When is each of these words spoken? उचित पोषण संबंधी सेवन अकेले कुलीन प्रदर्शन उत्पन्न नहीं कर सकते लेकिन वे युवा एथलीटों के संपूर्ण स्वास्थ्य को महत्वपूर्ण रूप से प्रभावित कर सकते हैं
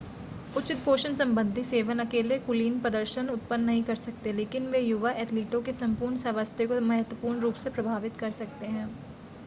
उचित 0.55 0.77
पोषण 0.85 1.13
संबंधी 1.15 1.63
सेवन 1.63 1.99
अकेले 1.99 2.37
कुलीन 2.39 2.79
प्रदर्शन 2.79 3.29
उत्पन्न 3.29 3.63
नहीं 3.63 3.83
कर 3.83 3.95
सकते 3.97 4.31
लेकिन 4.33 4.65
वे 4.67 4.79
युवा 4.79 5.11
एथलीटों 5.17 5.61
के 5.61 5.73
संपूर्ण 5.73 6.15
स्वास्थ्य 6.17 6.67
को 6.67 6.79
महत्वपूर्ण 6.83 7.39
रूप 7.39 7.55
से 7.57 7.69
प्रभावित 7.71 8.17
कर 8.17 8.31
सकते 8.39 8.65
हैं 8.67 8.89